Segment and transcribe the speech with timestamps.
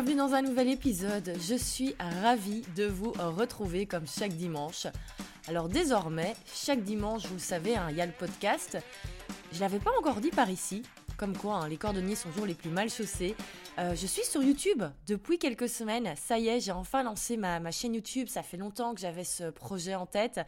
[0.00, 1.32] bienvenue dans un nouvel épisode.
[1.40, 4.86] Je suis ravie de vous retrouver comme chaque dimanche.
[5.48, 8.78] Alors désormais, chaque dimanche, vous le savez, hein, il y a le podcast.
[9.50, 10.84] Je l'avais pas encore dit par ici,
[11.16, 13.34] comme quoi hein, les cordonniers sont toujours les plus mal chaussés.
[13.80, 16.14] Euh, je suis sur YouTube depuis quelques semaines.
[16.14, 18.28] Ça y est, j'ai enfin lancé ma, ma chaîne YouTube.
[18.28, 20.38] Ça fait longtemps que j'avais ce projet en tête.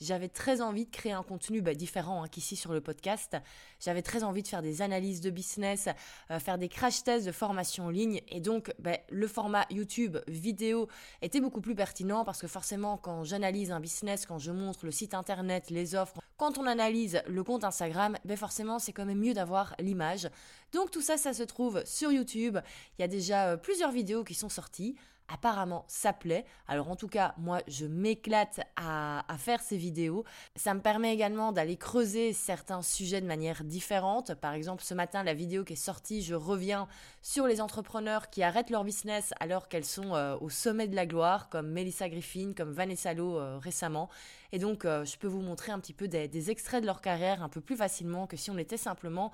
[0.00, 3.36] J'avais très envie de créer un contenu bah, différent hein, qu'ici sur le podcast.
[3.80, 5.88] J'avais très envie de faire des analyses de business,
[6.30, 8.20] euh, faire des crash tests de formation en ligne.
[8.28, 10.88] Et donc, bah, le format YouTube vidéo
[11.20, 14.92] était beaucoup plus pertinent parce que forcément, quand j'analyse un business, quand je montre le
[14.92, 19.18] site internet, les offres, quand on analyse le compte Instagram, bah, forcément, c'est quand même
[19.18, 20.28] mieux d'avoir l'image.
[20.72, 22.58] Donc, tout ça, ça se trouve sur YouTube.
[22.98, 24.94] Il y a déjà euh, plusieurs vidéos qui sont sorties
[25.28, 26.44] apparemment ça plaît.
[26.66, 30.24] Alors en tout cas, moi je m'éclate à, faire ces vidéos.
[30.56, 34.34] Ça me permet également d'aller creuser certains sujets de manière différente.
[34.34, 36.88] Par exemple, ce matin, la vidéo qui est sortie, je reviens
[37.22, 41.06] sur les entrepreneurs qui arrêtent leur business alors qu'elles sont euh, au sommet de la
[41.06, 44.08] gloire, comme Melissa Griffin, comme Vanessa Lowe euh, récemment.
[44.52, 47.00] Et donc, euh, je peux vous montrer un petit peu des, des extraits de leur
[47.00, 49.32] carrière un peu plus facilement que si on était simplement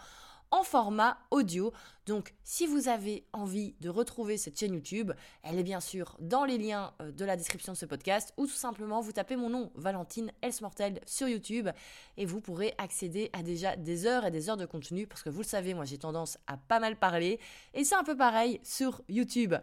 [0.55, 1.73] en format audio.
[2.07, 5.11] Donc si vous avez envie de retrouver cette chaîne YouTube,
[5.43, 8.47] elle est bien sûr dans les liens euh, de la description de ce podcast ou
[8.47, 11.71] tout simplement vous tapez mon nom Valentine Elsmortel sur YouTube
[12.17, 15.31] et vous pourrez accéder à déjà des heures et des heures de contenu parce que
[15.31, 17.41] vous le savez, moi j'ai tendance à pas mal parler
[17.73, 19.57] et c'est un peu pareil sur YouTube.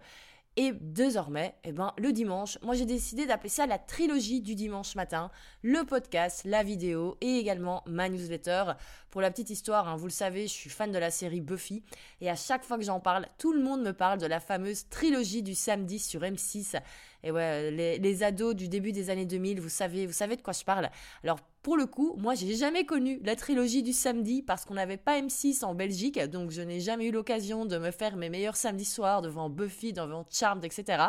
[0.58, 4.96] Et désormais, eh ben, le dimanche, moi j'ai décidé d'appeler ça la trilogie du dimanche
[4.96, 5.32] matin,
[5.64, 8.74] le podcast, la vidéo et également ma newsletter.
[9.12, 11.84] Pour la petite histoire, hein, vous le savez, je suis fan de la série Buffy
[12.20, 14.90] et à chaque fois que j'en parle, tout le monde me parle de la fameuse
[14.90, 16.82] trilogie du samedi sur M6.
[17.24, 20.42] Et ouais, les, les ados du début des années 2000, vous savez, vous savez de
[20.42, 20.90] quoi je parle.
[21.24, 24.98] Alors pour le coup, moi, j'ai jamais connu la trilogie du samedi parce qu'on n'avait
[24.98, 28.56] pas M6 en Belgique, donc je n'ai jamais eu l'occasion de me faire mes meilleurs
[28.56, 31.04] samedis soirs devant Buffy, devant Charmed, etc.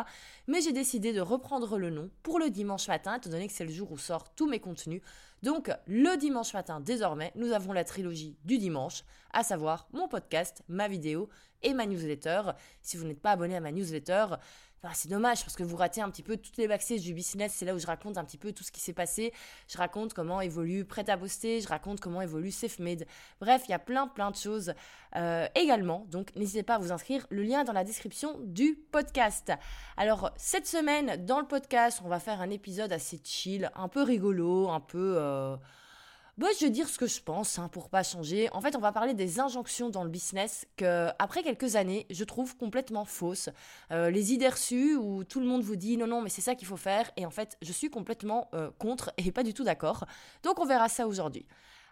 [0.47, 3.65] Mais j'ai décidé de reprendre le nom pour le dimanche matin, étant donné que c'est
[3.65, 5.01] le jour où sortent tous mes contenus.
[5.41, 9.03] Donc, le dimanche matin, désormais, nous avons la trilogie du dimanche,
[9.33, 11.29] à savoir mon podcast, ma vidéo
[11.63, 12.43] et ma newsletter.
[12.81, 14.27] Si vous n'êtes pas abonné à ma newsletter,
[14.93, 17.53] c'est dommage parce que vous ratez un petit peu toutes les backstage du business.
[17.55, 19.33] C'est là où je raconte un petit peu tout ce qui s'est passé.
[19.69, 21.61] Je raconte comment évolue Prêt à poster.
[21.61, 23.05] Je raconte comment évolue SafeMade.
[23.39, 24.73] Bref, il y a plein, plein de choses
[25.15, 26.05] euh, également.
[26.09, 27.25] Donc, n'hésitez pas à vous inscrire.
[27.29, 29.53] Le lien est dans la description du podcast.
[29.95, 34.03] Alors, cette semaine, dans le podcast, on va faire un épisode assez chill, un peu
[34.03, 35.15] rigolo, un peu.
[35.17, 35.55] Euh,
[36.37, 38.49] bah, je vais dire ce que je pense hein, pour pas changer.
[38.53, 42.23] En fait, on va parler des injonctions dans le business que, après quelques années, je
[42.23, 43.49] trouve complètement fausses.
[43.91, 46.55] Euh, les idées reçues où tout le monde vous dit non, non, mais c'est ça
[46.55, 47.11] qu'il faut faire.
[47.17, 50.05] Et en fait, je suis complètement euh, contre et pas du tout d'accord.
[50.41, 51.45] Donc, on verra ça aujourd'hui.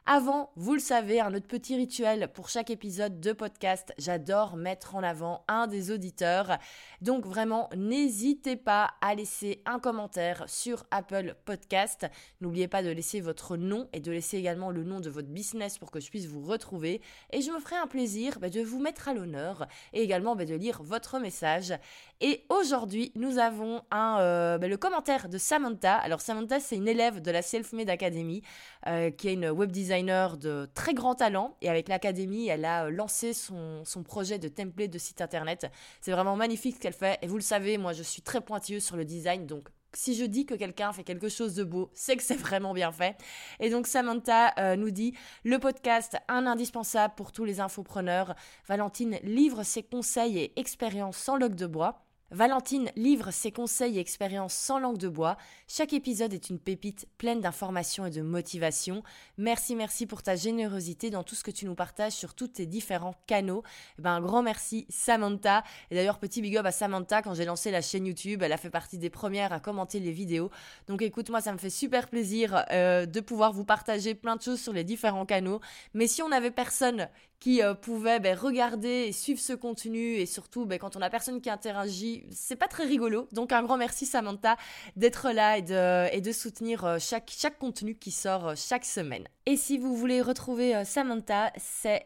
[0.07, 4.95] Avant, vous le savez, un autre petit rituel pour chaque épisode de podcast, j'adore mettre
[4.95, 6.57] en avant un des auditeurs.
[7.01, 12.07] Donc vraiment, n'hésitez pas à laisser un commentaire sur Apple Podcast.
[12.41, 15.77] N'oubliez pas de laisser votre nom et de laisser également le nom de votre business
[15.77, 17.01] pour que je puisse vous retrouver.
[17.31, 20.45] Et je me ferai un plaisir bah, de vous mettre à l'honneur et également bah,
[20.45, 21.75] de lire votre message.
[22.21, 25.95] Et aujourd'hui, nous avons euh, bah, le commentaire de Samantha.
[25.97, 28.41] Alors Samantha, c'est une élève de la Self-Made Academy
[28.87, 32.63] euh, qui est une web designer designer de très grand talent et avec l'académie, elle
[32.63, 35.69] a euh, lancé son, son, projet de template de site internet.
[35.99, 38.83] C'est vraiment magnifique ce qu'elle fait et vous le savez, moi je suis très pointilleuse
[38.83, 42.15] sur le design donc si je dis que quelqu'un fait quelque chose de beau, c'est
[42.15, 43.17] que c'est vraiment bien fait.
[43.59, 45.13] Et donc Samantha euh, nous dit
[45.43, 48.33] le podcast un indispensable pour tous les infopreneurs.
[48.69, 52.05] Valentine livre ses conseils et expériences sans log de bois.
[52.31, 55.35] Valentine livre ses conseils et expériences sans langue de bois.
[55.67, 59.03] Chaque épisode est une pépite pleine d'informations et de motivation.
[59.37, 62.65] Merci, merci pour ta générosité dans tout ce que tu nous partages sur tous tes
[62.65, 63.63] différents canaux.
[63.99, 65.63] Eh ben, un grand merci, Samantha.
[65.89, 68.57] Et d'ailleurs, petit big up à Samantha, quand j'ai lancé la chaîne YouTube, elle a
[68.57, 70.51] fait partie des premières à commenter les vidéos.
[70.87, 74.41] Donc écoute, moi, ça me fait super plaisir euh, de pouvoir vous partager plein de
[74.41, 75.59] choses sur les différents canaux.
[75.93, 77.09] Mais si on avait personne
[77.41, 81.09] qui euh, pouvait ben, regarder et suivre ce contenu et surtout ben, quand on a
[81.09, 83.27] personne qui interagit, c'est pas très rigolo.
[83.33, 84.55] Donc un grand merci Samantha
[84.95, 89.27] d'être là et de, soutenir euh, chaque, contenu qui sort euh, chaque semaine.
[89.47, 92.05] Et si vous voulez retrouver Samantha, c'est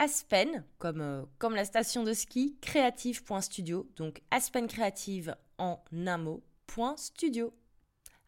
[0.00, 3.88] Aspen, comme, la station de ski, créative.studio.
[3.96, 7.54] Donc Aspen Créative en un mot, point studio.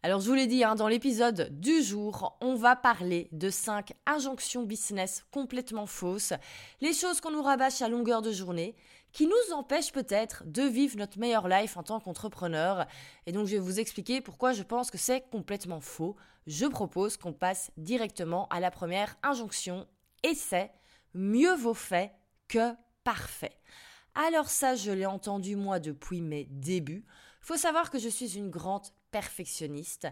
[0.04, 3.94] Alors je vous l'ai dit, hein, dans l'épisode du jour, on va parler de 5
[4.06, 6.34] injonctions business complètement fausses,
[6.80, 8.76] les choses qu'on nous rabâche à longueur de journée,
[9.10, 12.86] qui nous empêchent peut-être de vivre notre meilleure life en tant qu'entrepreneur.
[13.26, 16.14] Et donc je vais vous expliquer pourquoi je pense que c'est complètement faux.
[16.46, 19.84] Je propose qu'on passe directement à la première injonction,
[20.22, 20.70] et c'est
[21.12, 22.12] mieux vaut fait
[22.46, 22.72] que
[23.02, 23.58] parfait.
[24.14, 27.04] Alors ça, je l'ai entendu moi depuis mes débuts.
[27.40, 30.08] Faut savoir que je suis une grande perfectionniste.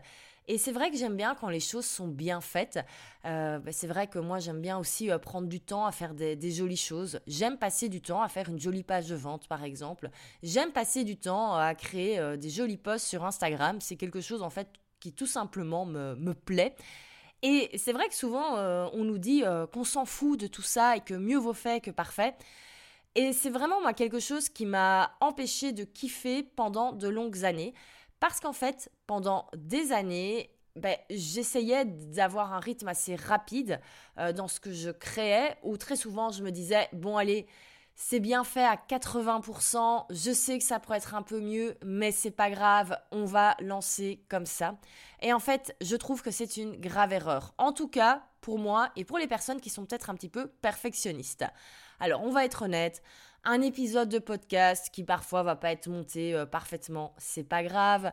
[0.48, 2.78] Et c'est vrai que j'aime bien quand les choses sont bien faites.
[3.24, 6.14] Euh, bah, c'est vrai que moi j'aime bien aussi euh, prendre du temps à faire
[6.14, 7.20] des, jolies choses.
[7.26, 10.08] J'aime passer du temps à faire une jolie page de vente par exemple.
[10.42, 13.80] J'aime passer du temps à créer euh, des jolis posts sur Instagram.
[13.80, 14.68] C'est quelque chose en fait
[15.00, 16.74] qui tout simplement me, me plaît.
[17.42, 18.56] Et c'est vrai que souvent
[18.94, 21.90] on nous dit qu'on s'en fout de tout ça et que mieux vaut fait que
[21.90, 22.34] parfait.
[23.14, 27.74] Et c'est vraiment moi quelque chose qui m'a empêché de kiffer pendant de longues années.
[28.20, 33.80] Parce qu'en fait, pendant des années, ben, j'essayais d'avoir un rythme assez rapide
[34.18, 37.46] euh, dans ce que je créais, où très souvent je me disais, bon allez,
[37.94, 42.12] c'est bien fait à 80%, je sais que ça pourrait être un peu mieux, mais
[42.12, 44.76] c'est pas grave, on va lancer comme ça.
[45.22, 47.54] Et en fait, je trouve que c'est une grave erreur.
[47.56, 50.46] En tout cas, pour moi et pour les personnes qui sont peut-être un petit peu
[50.46, 51.46] perfectionnistes.
[51.98, 53.02] Alors, on va être honnête,
[53.46, 58.12] un épisode de podcast qui parfois va pas être monté euh, parfaitement, c'est pas grave.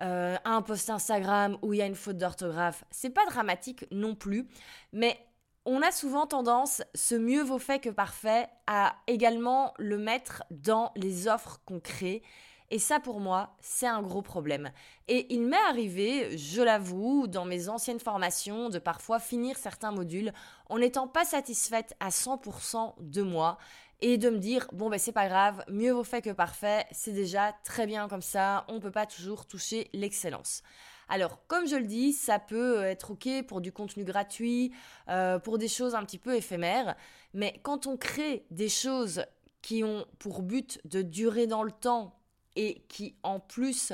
[0.00, 4.14] Euh, un post Instagram où il y a une faute d'orthographe, c'est pas dramatique non
[4.14, 4.48] plus,
[4.94, 5.18] mais
[5.66, 10.90] on a souvent tendance, ce mieux vaut fait que parfait, à également le mettre dans
[10.96, 12.22] les offres qu'on crée.
[12.70, 14.70] Et ça, pour moi, c'est un gros problème.
[15.08, 20.32] Et il m'est arrivé, je l'avoue, dans mes anciennes formations, de parfois finir certains modules
[20.70, 23.58] en n'étant pas satisfaite à 100% de moi
[24.02, 27.12] et de me dire bon ben c'est pas grave, mieux vaut fait que parfait, c'est
[27.12, 30.62] déjà très bien comme ça, on peut pas toujours toucher l'excellence.
[31.10, 34.72] Alors, comme je le dis, ça peut être OK pour du contenu gratuit,
[35.08, 36.94] euh, pour des choses un petit peu éphémères,
[37.34, 39.24] mais quand on crée des choses
[39.60, 42.16] qui ont pour but de durer dans le temps
[42.54, 43.92] et qui en plus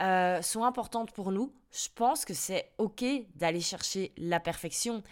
[0.00, 3.04] euh, sont importantes pour nous, je pense que c'est OK
[3.34, 5.02] d'aller chercher la perfection.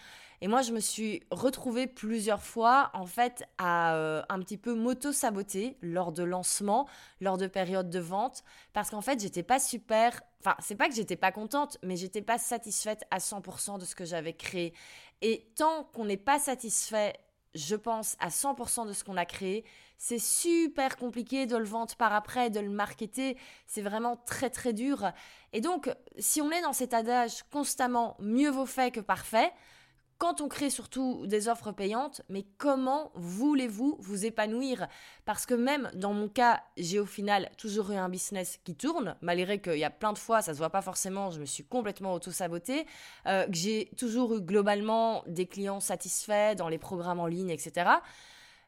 [0.42, 4.74] Et moi, je me suis retrouvée plusieurs fois, en fait, à euh, un petit peu
[4.74, 6.88] m'auto-saboter lors de lancement,
[7.20, 8.42] lors de périodes de vente,
[8.72, 10.22] parce qu'en fait, j'étais pas super.
[10.40, 13.94] Enfin, c'est pas que j'étais pas contente, mais j'étais pas satisfaite à 100% de ce
[13.94, 14.72] que j'avais créé.
[15.20, 17.12] Et tant qu'on n'est pas satisfait,
[17.54, 19.66] je pense, à 100% de ce qu'on a créé,
[19.98, 23.36] c'est super compliqué de le vendre par après, de le marketer.
[23.66, 25.12] C'est vraiment très très dur.
[25.52, 29.52] Et donc, si on est dans cet adage constamment mieux vaut fait que parfait,
[30.20, 34.86] quand on crée surtout des offres payantes, mais comment voulez-vous vous épanouir?
[35.24, 39.16] Parce que même dans mon cas, j'ai au final toujours eu un business qui tourne,
[39.22, 41.64] malgré qu'il y a plein de fois, ça se voit pas forcément, je me suis
[41.64, 42.86] complètement auto-sabotée,
[43.26, 47.90] euh, que j'ai toujours eu globalement des clients satisfaits dans les programmes en ligne, etc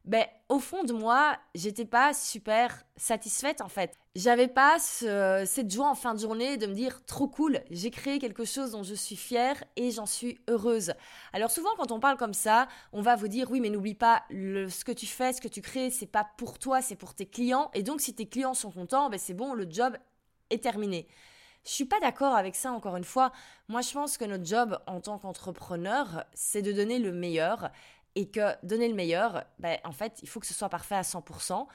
[0.05, 3.97] ben, au fond de moi, j'étais pas super satisfaite en fait.
[4.17, 8.19] J'avais pas cette joie en fin de journée de me dire trop cool, j'ai créé
[8.19, 10.93] quelque chose dont je suis fière et j'en suis heureuse.
[11.33, 14.25] Alors souvent quand on parle comme ça, on va vous dire oui mais n'oublie pas
[14.31, 17.27] ce que tu fais, ce que tu crées, c'est pas pour toi, c'est pour tes
[17.27, 19.97] clients et donc si tes clients sont contents, ben c'est bon, le job
[20.51, 21.07] est terminé.
[21.65, 23.31] Je suis pas d'accord avec ça encore une fois.
[23.69, 27.71] Moi je pense que notre job en tant qu'entrepreneur, c'est de donner le meilleur
[28.15, 31.03] et que donner le meilleur, ben, en fait, il faut que ce soit parfait à
[31.03, 31.67] 100%.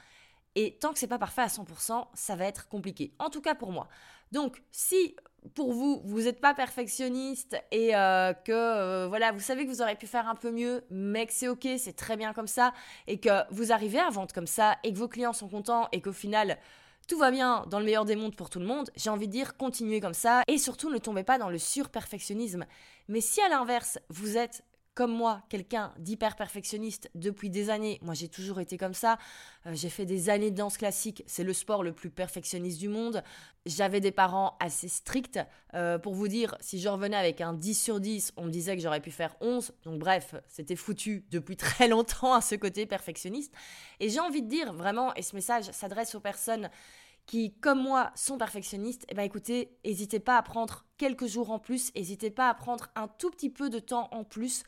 [0.54, 3.12] Et tant que c'est pas parfait à 100%, ça va être compliqué.
[3.18, 3.88] En tout cas pour moi.
[4.32, 5.14] Donc, si
[5.54, 9.82] pour vous, vous n'êtes pas perfectionniste et euh, que euh, voilà, vous savez que vous
[9.82, 12.72] auriez pu faire un peu mieux, mais que c'est ok, c'est très bien comme ça,
[13.06, 16.00] et que vous arrivez à vendre comme ça, et que vos clients sont contents, et
[16.00, 16.58] qu'au final,
[17.06, 19.32] tout va bien dans le meilleur des mondes pour tout le monde, j'ai envie de
[19.32, 22.66] dire continuez comme ça, et surtout ne tombez pas dans le surperfectionnisme.
[23.08, 24.64] Mais si à l'inverse, vous êtes
[24.98, 29.16] comme moi, quelqu'un d'hyper perfectionniste depuis des années, moi j'ai toujours été comme ça,
[29.66, 32.88] euh, j'ai fait des années de danse classique, c'est le sport le plus perfectionniste du
[32.88, 33.22] monde,
[33.64, 35.38] j'avais des parents assez stricts,
[35.74, 38.74] euh, pour vous dire, si je revenais avec un 10 sur 10, on me disait
[38.74, 42.84] que j'aurais pu faire 11, donc bref, c'était foutu depuis très longtemps à ce côté
[42.84, 43.54] perfectionniste,
[44.00, 46.70] et j'ai envie de dire vraiment, et ce message s'adresse aux personnes
[47.28, 51.58] qui, comme moi, sont perfectionnistes, eh ben écoutez, n'hésitez pas à prendre quelques jours en
[51.58, 54.64] plus, n'hésitez pas à prendre un tout petit peu de temps en plus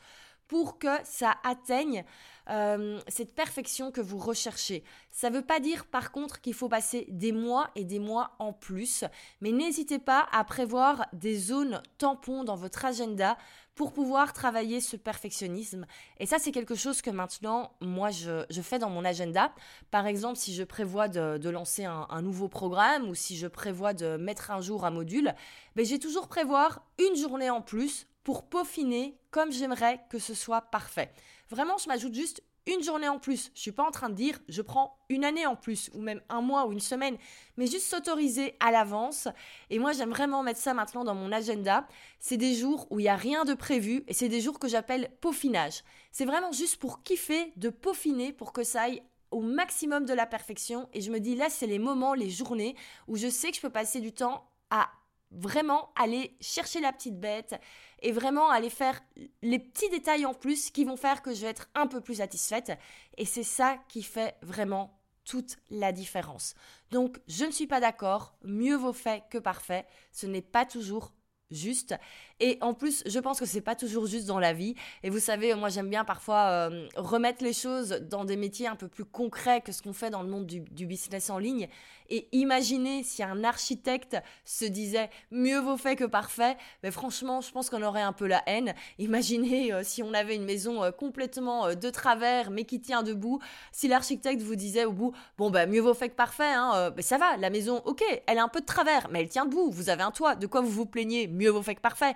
[0.47, 2.05] pour que ça atteigne
[2.49, 4.83] euh, cette perfection que vous recherchez.
[5.09, 8.35] Ça ne veut pas dire par contre qu'il faut passer des mois et des mois
[8.37, 9.05] en plus,
[9.39, 13.37] mais n'hésitez pas à prévoir des zones tampons dans votre agenda
[13.75, 15.85] pour pouvoir travailler ce perfectionnisme.
[16.19, 19.53] Et ça, c'est quelque chose que maintenant, moi, je, fais dans mon agenda.
[19.91, 24.17] Par exemple, si je prévois de, lancer un, nouveau programme ou si je prévois de
[24.17, 25.33] mettre un jour un module,
[25.75, 30.61] ben, j'ai toujours prévoir une journée en plus pour peaufiner comme j'aimerais que ce soit
[30.61, 31.11] parfait.
[31.49, 33.51] Vraiment, je m'ajoute juste une journée en plus.
[33.55, 36.21] Je suis pas en train de dire je prends une année en plus ou même
[36.29, 37.17] un mois ou une semaine,
[37.57, 39.27] mais juste s'autoriser à l'avance.
[39.69, 41.87] Et moi, j'aime vraiment mettre ça maintenant dans mon agenda.
[42.19, 44.67] C'est des jours où il y a rien de prévu et c'est des jours que
[44.67, 45.83] j'appelle peaufinage.
[46.11, 49.01] C'est vraiment juste pour kiffer de peaufiner pour que ça aille
[49.31, 52.75] au maximum de la perfection et je me dis là c'est les moments, les journées
[53.07, 54.89] où je sais que je peux passer du temps à
[55.31, 57.55] vraiment aller chercher la petite bête
[58.01, 59.01] et vraiment aller faire
[59.41, 62.15] les petits détails en plus qui vont faire que je vais être un peu plus
[62.15, 62.71] satisfaite
[63.17, 66.55] et c'est ça qui fait vraiment toute la différence.
[66.89, 71.13] Donc je ne suis pas d'accord, mieux vaut fait que parfait, ce n'est pas toujours
[71.51, 71.95] juste.
[72.43, 74.73] Et en plus, je pense que c'est pas toujours juste dans la vie.
[75.03, 78.75] Et vous savez, moi j'aime bien parfois euh, remettre les choses dans des métiers un
[78.75, 81.67] peu plus concrets que ce qu'on fait dans le monde du, business en ligne.
[82.09, 86.57] Et imaginez si un architecte se disait mieux vaut fait que parfait.
[86.81, 88.73] Mais franchement, je pense qu'on aurait un peu la haine.
[88.97, 93.39] Imaginez euh, si on avait une maison euh, complètement de travers mais qui tient debout.
[93.71, 97.19] Si l'architecte vous disait au bout, bon ben mieux vaut fait que parfait, hein, ça
[97.19, 99.69] va, la maison, ok, elle est un peu de travers, mais elle tient debout.
[99.69, 100.33] Vous avez un toit.
[100.33, 102.15] De quoi vous vous plaignez Mieux vaut fait que parfait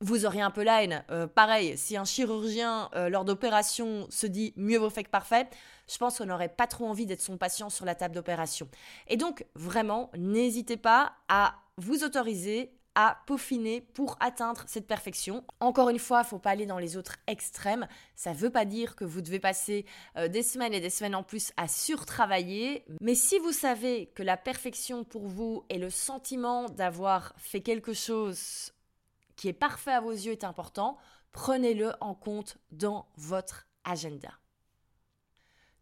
[0.00, 1.04] vous auriez un peu la haine.
[1.10, 5.48] Euh, pareil, si un chirurgien, euh, lors d'opération, se dit mieux vaut fait que parfait,
[5.90, 8.68] je pense qu'on n'aurait pas trop envie d'être son patient sur la table d'opération.
[9.08, 15.44] Et donc, vraiment, n'hésitez pas à vous autoriser à peaufiner pour atteindre cette perfection.
[15.60, 17.86] Encore une fois, il faut pas aller dans les autres extrêmes.
[18.14, 19.84] Ça ne veut pas dire que vous devez passer
[20.16, 22.86] euh, des semaines et des semaines en plus à surtravailler.
[23.02, 27.92] Mais si vous savez que la perfection pour vous est le sentiment d'avoir fait quelque
[27.92, 28.72] chose
[29.36, 30.96] qui est parfait à vos yeux est important,
[31.32, 34.32] prenez-le en compte dans votre agenda.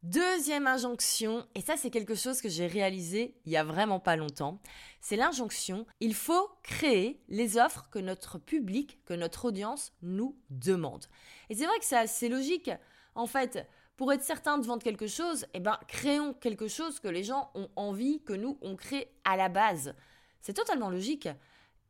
[0.03, 4.17] Deuxième injonction, et ça c'est quelque chose que j'ai réalisé il y a vraiment pas
[4.17, 4.61] longtemps,
[5.01, 11.07] c'est l'injonction, il faut créer les offres que notre public, que notre audience nous demande.
[11.49, 12.71] Et c'est vrai que c'est assez logique.
[13.15, 17.09] En fait, pour être certain de vendre quelque chose, eh ben, créons quelque chose que
[17.09, 19.95] les gens ont envie que nous, on crée à la base.
[20.43, 21.29] C'est totalement logique.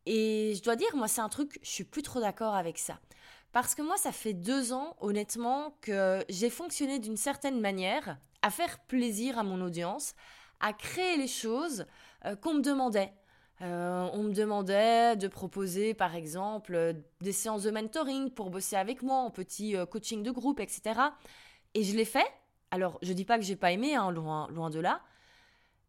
[0.06, 2.98] Et je dois dire, moi, c'est un truc, je suis plus trop d'accord avec ça.
[3.52, 8.50] Parce que moi, ça fait deux ans, honnêtement, que j'ai fonctionné d'une certaine manière, à
[8.50, 10.14] faire plaisir à mon audience,
[10.60, 11.86] à créer les choses
[12.24, 13.12] euh, qu'on me demandait.
[13.62, 19.02] Euh, on me demandait de proposer, par exemple, des séances de mentoring pour bosser avec
[19.02, 21.00] moi en petit euh, coaching de groupe, etc.
[21.74, 22.26] Et je l'ai fait.
[22.72, 25.00] Alors, je dis pas que j'ai pas aimé, hein, loin, loin de là.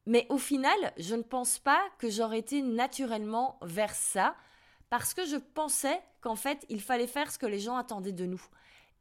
[0.05, 4.35] Mais au final, je ne pense pas que j'aurais été naturellement vers ça,
[4.89, 8.25] parce que je pensais qu'en fait, il fallait faire ce que les gens attendaient de
[8.25, 8.43] nous.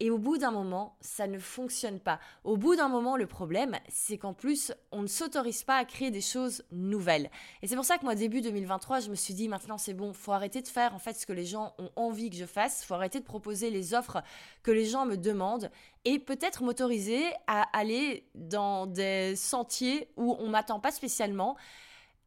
[0.00, 2.18] Et au bout d'un moment, ça ne fonctionne pas.
[2.42, 6.10] Au bout d'un moment, le problème, c'est qu'en plus, on ne s'autorise pas à créer
[6.10, 7.30] des choses nouvelles.
[7.62, 10.12] Et c'est pour ça que moi, début 2023, je me suis dit, maintenant c'est bon,
[10.12, 12.84] faut arrêter de faire en fait ce que les gens ont envie que je fasse,
[12.84, 14.20] faut arrêter de proposer les offres
[14.64, 15.70] que les gens me demandent
[16.04, 21.56] et peut-être m'autoriser à aller dans des sentiers où on m'attend pas spécialement.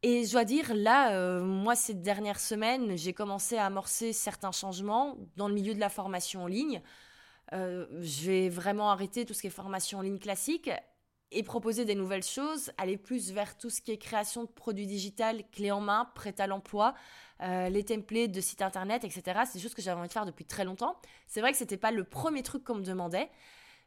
[0.02, 4.52] Et je dois dire, là, euh, moi, ces dernières semaines, j'ai commencé à amorcer certains
[4.52, 6.80] changements dans le milieu de la formation en ligne.
[7.52, 10.70] Euh, je vais vraiment arrêter tout ce qui est formation en ligne classique
[11.30, 14.86] et proposer des nouvelles choses, aller plus vers tout ce qui est création de produits
[14.86, 16.94] digitaux, clés en main, prêt à l'emploi,
[17.42, 19.40] euh, les templates de sites internet, etc.
[19.44, 20.96] C'est des choses que j'avais envie de faire depuis très longtemps.
[21.26, 23.30] C'est vrai que c'était pas le premier truc qu'on me demandait,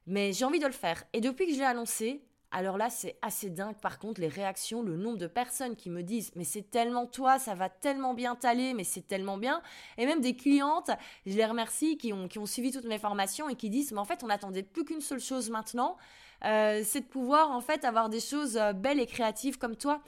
[0.05, 1.03] mais j'ai envie de le faire.
[1.13, 4.83] Et depuis que je l'ai annoncé, alors là, c'est assez dingue par contre les réactions,
[4.83, 8.35] le nombre de personnes qui me disent mais c'est tellement toi, ça va tellement bien
[8.35, 9.61] t'aller, mais c'est tellement bien.
[9.97, 10.91] Et même des clientes,
[11.25, 13.99] je les remercie, qui ont, qui ont suivi toutes mes formations et qui disent mais
[13.99, 15.95] en fait on n'attendait plus qu'une seule chose maintenant,
[16.43, 20.01] euh, c'est de pouvoir en fait avoir des choses euh, belles et créatives comme toi.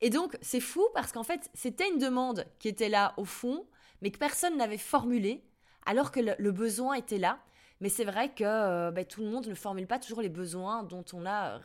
[0.00, 3.66] Et donc c'est fou parce qu'en fait c'était une demande qui était là au fond,
[4.02, 5.42] mais que personne n'avait formulée,
[5.84, 7.40] alors que le besoin était là.
[7.80, 10.82] Mais c'est vrai que euh, bah, tout le monde ne formule pas toujours les besoins
[10.82, 11.60] dont on a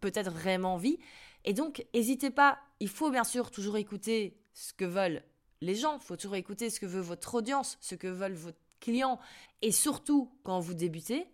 [0.00, 0.98] peut-être vraiment envie.
[1.44, 5.22] Et donc, n'hésitez pas, il faut bien sûr toujours écouter ce que veulent
[5.60, 8.50] les gens, il faut toujours écouter ce que veut votre audience, ce que veulent vos
[8.80, 9.18] clients,
[9.62, 11.26] et surtout quand vous débutez.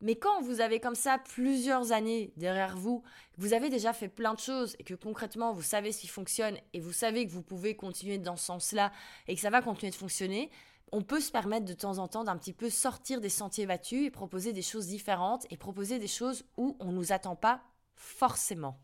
[0.00, 3.02] Mais quand vous avez comme ça plusieurs années derrière vous,
[3.38, 6.58] vous avez déjà fait plein de choses et que concrètement vous savez ce qui fonctionne
[6.74, 8.92] et vous savez que vous pouvez continuer dans ce sens-là
[9.26, 10.50] et que ça va continuer de fonctionner,
[10.92, 14.06] on peut se permettre de temps en temps d'un petit peu sortir des sentiers battus
[14.06, 17.62] et proposer des choses différentes et proposer des choses où on ne nous attend pas
[17.94, 18.78] forcément.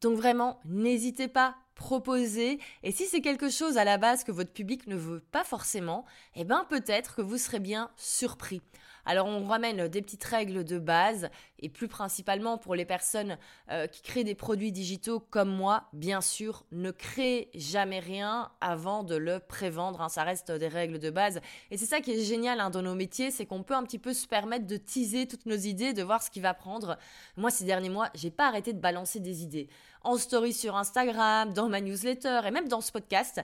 [0.00, 2.60] Donc vraiment, n'hésitez pas, proposer.
[2.82, 6.04] Et si c'est quelque chose à la base que votre public ne veut pas forcément,
[6.34, 8.60] eh bien peut-être que vous serez bien surpris.
[9.06, 13.38] Alors on ramène des petites règles de base et plus principalement pour les personnes
[13.70, 19.02] euh, qui créent des produits digitaux comme moi, bien sûr, ne créez jamais rien avant
[19.02, 20.00] de le prévendre.
[20.02, 20.08] Hein.
[20.08, 21.40] ça reste des règles de base.
[21.70, 23.98] Et c'est ça qui est génial hein, dans nos métiers, c'est qu'on peut un petit
[23.98, 26.98] peu se permettre de teaser toutes nos idées, de voir ce qui va prendre.
[27.36, 29.68] Moi, ces derniers mois, j'ai pas arrêté de balancer des idées
[30.04, 33.40] en story sur Instagram, dans ma newsletter et même dans ce podcast.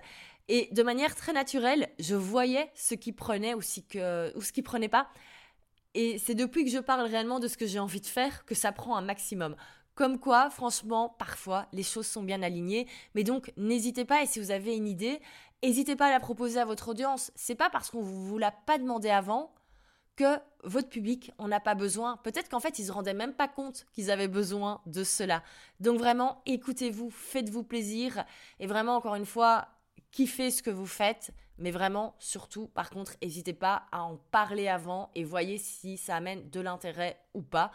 [0.48, 5.08] Et de manière très naturelle, je voyais ce qui prenait ou, ce qui prenait pas.
[5.94, 8.54] Et c'est depuis que je parle réellement de ce que j'ai envie de faire que
[8.54, 9.56] ça prend un maximum.
[9.94, 12.86] Comme quoi, franchement, parfois, les choses sont bien alignées.
[13.14, 15.20] Mais donc, n'hésitez pas, et si vous avez une idée,
[15.62, 17.32] n'hésitez pas à la proposer à votre audience.
[17.34, 19.52] C'est pas parce qu'on vous, vous l'a pas demandé avant
[20.16, 22.18] que votre public en a pas besoin.
[22.18, 25.42] Peut-être qu'en fait, ils se rendaient même pas compte qu'ils avaient besoin de cela.
[25.80, 28.24] Donc vraiment, écoutez-vous, faites-vous plaisir.
[28.58, 29.68] Et vraiment, encore une fois,
[30.12, 31.32] kiffez ce que vous faites.
[31.60, 36.16] Mais vraiment, surtout, par contre, n'hésitez pas à en parler avant et voyez si ça
[36.16, 37.70] amène de l'intérêt ou pas.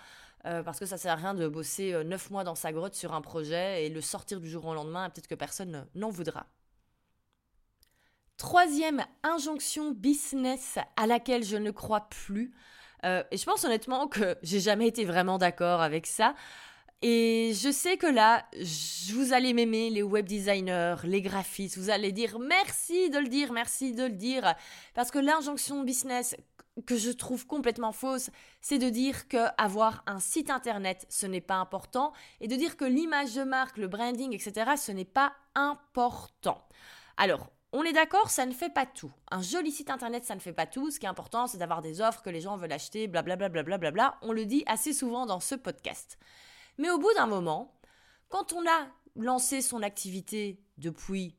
[0.46, 2.94] Euh, parce que ça sert à rien de bosser euh, neuf mois dans sa grotte
[2.94, 6.46] sur un projet et le sortir du jour au lendemain, peut-être que personne n'en voudra.
[8.38, 12.54] Troisième injonction business à laquelle je ne crois plus.
[13.06, 16.36] Euh, et je pense honnêtement que j'ai jamais été vraiment d'accord avec ça.
[17.02, 18.46] Et je sais que là,
[19.14, 23.52] vous allez m'aimer, les web designers, les graphistes, vous allez dire merci de le dire,
[23.52, 24.56] merci de le dire.
[24.94, 26.36] Parce que l'injonction business
[26.86, 31.42] que je trouve complètement fausse, c'est de dire que avoir un site internet, ce n'est
[31.42, 32.12] pas important,
[32.42, 36.68] et de dire que l'image de marque, le branding, etc., ce n'est pas important.
[37.18, 39.12] Alors, on est d'accord, ça ne fait pas tout.
[39.32, 40.92] Un joli site internet, ça ne fait pas tout.
[40.92, 43.50] Ce qui est important, c'est d'avoir des offres que les gens veulent acheter, blablabla.
[43.50, 46.18] Bla bla bla bla On le dit assez souvent dans ce podcast.
[46.78, 47.80] Mais au bout d'un moment,
[48.30, 51.38] quand on a lancé son activité depuis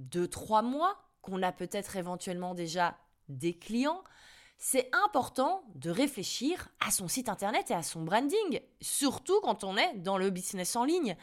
[0.00, 2.96] 2-3 mois, qu'on a peut-être éventuellement déjà
[3.28, 4.02] des clients,
[4.58, 9.76] c'est important de réfléchir à son site internet et à son branding, surtout quand on
[9.76, 11.16] est dans le business en ligne.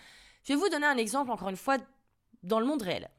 [0.44, 1.78] Je vais vous donner un exemple, encore une fois,
[2.44, 3.10] dans le monde réel.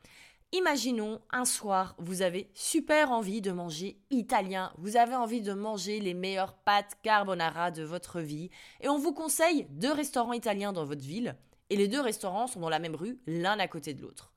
[0.56, 5.98] Imaginons un soir, vous avez super envie de manger italien, vous avez envie de manger
[5.98, 10.84] les meilleures pâtes carbonara de votre vie, et on vous conseille deux restaurants italiens dans
[10.84, 11.34] votre ville,
[11.70, 14.32] et les deux restaurants sont dans la même rue, l'un à côté de l'autre.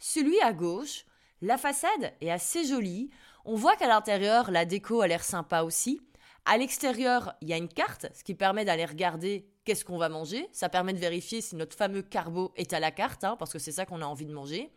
[0.00, 1.04] Celui à gauche,
[1.42, 3.10] la façade est assez jolie,
[3.44, 6.00] on voit qu'à l'intérieur, la déco a l'air sympa aussi.
[6.44, 10.08] À l'extérieur, il y a une carte, ce qui permet d'aller regarder qu'est-ce qu'on va
[10.08, 10.48] manger.
[10.50, 13.60] Ça permet de vérifier si notre fameux carbo est à la carte, hein, parce que
[13.60, 14.72] c'est ça qu'on a envie de manger.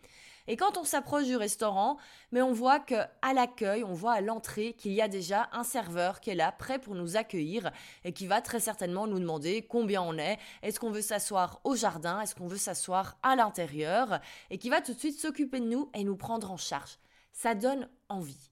[0.47, 1.97] Et quand on s'approche du restaurant,
[2.31, 5.63] mais on voit que à l'accueil, on voit à l'entrée qu'il y a déjà un
[5.63, 7.71] serveur qui est là, prêt pour nous accueillir
[8.03, 11.75] et qui va très certainement nous demander combien on est, est-ce qu'on veut s'asseoir au
[11.75, 15.65] jardin, est-ce qu'on veut s'asseoir à l'intérieur, et qui va tout de suite s'occuper de
[15.65, 16.99] nous et nous prendre en charge.
[17.34, 18.51] Ça donne envie.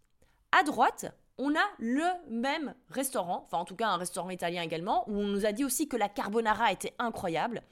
[0.51, 5.07] À droite, on a le même restaurant, enfin en tout cas un restaurant italien également,
[5.09, 7.63] où on nous a dit aussi que la carbonara était incroyable.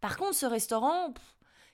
[0.00, 1.14] Par contre, ce restaurant,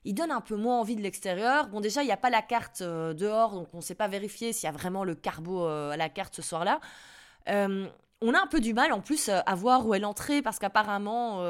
[0.04, 1.68] il donne un peu moins envie de l'extérieur.
[1.68, 4.08] Bon, déjà, il n'y a pas la carte euh, dehors, donc on ne sait pas
[4.08, 6.80] vérifier s'il y a vraiment le carbo euh, à la carte ce soir-là.
[7.48, 7.86] Euh,
[8.22, 11.40] on a un peu du mal en plus à voir où est l'entrée parce qu'apparemment,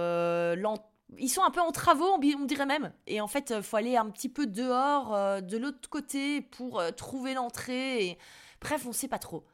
[1.19, 2.93] ils sont un peu en travaux, on dirait même.
[3.09, 7.35] Et en fait, il faut aller un petit peu dehors, de l'autre côté, pour trouver
[7.35, 8.19] l'entrée.
[8.61, 9.45] Bref, on ne sait pas trop.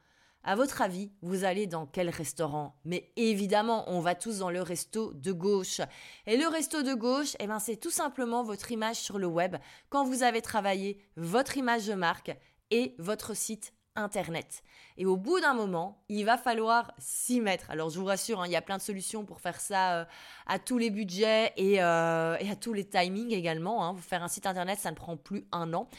[0.47, 2.79] À votre avis, vous allez dans quel restaurant?
[2.85, 5.81] Mais évidemment, on va tous dans le resto de gauche.
[6.25, 9.57] Et le resto de gauche, eh ben, c'est tout simplement votre image sur le web
[9.89, 12.33] quand vous avez travaillé votre image de marque
[12.71, 14.63] et votre site Internet.
[14.97, 17.69] Et au bout d'un moment, il va falloir s'y mettre.
[17.69, 20.05] Alors je vous rassure, hein, il y a plein de solutions pour faire ça euh,
[20.45, 23.83] à tous les budgets et, euh, et, à tous les timings également.
[23.83, 23.95] Hein.
[23.97, 25.89] Faire un site Internet, ça ne prend plus un an.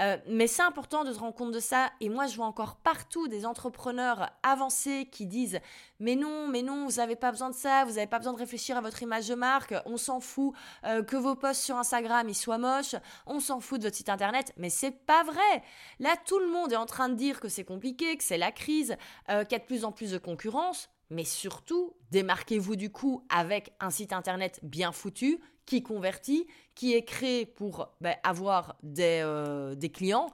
[0.00, 1.90] Euh, mais c'est important de se rendre compte de ça.
[2.00, 5.60] Et moi, je vois encore partout des entrepreneurs avancés qui disent
[6.00, 8.38] Mais non, mais non, vous n'avez pas besoin de ça, vous n'avez pas besoin de
[8.38, 12.28] réfléchir à votre image de marque, on s'en fout euh, que vos posts sur Instagram
[12.28, 12.94] ils soient moches,
[13.26, 14.52] on s'en fout de votre site internet.
[14.56, 15.62] Mais c'est pas vrai.
[15.98, 18.52] Là, tout le monde est en train de dire que c'est compliqué, que c'est la
[18.52, 18.96] crise,
[19.30, 20.88] euh, qu'il y a de plus en plus de concurrence.
[21.10, 27.04] Mais surtout, démarquez-vous du coup avec un site internet bien foutu, qui convertit, qui est
[27.04, 30.32] créé pour ben, avoir des, euh, des clients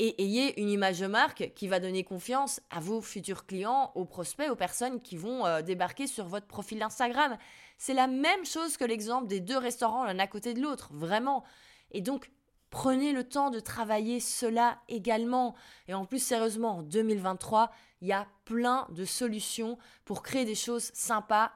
[0.00, 4.04] et ayez une image de marque qui va donner confiance à vos futurs clients, aux
[4.04, 7.38] prospects, aux personnes qui vont euh, débarquer sur votre profil Instagram.
[7.78, 11.44] C'est la même chose que l'exemple des deux restaurants l'un à côté de l'autre, vraiment.
[11.92, 12.32] Et donc,
[12.70, 15.54] prenez le temps de travailler cela également.
[15.86, 20.56] Et en plus, sérieusement, en 2023, il y a plein de solutions pour créer des
[20.56, 21.52] choses sympas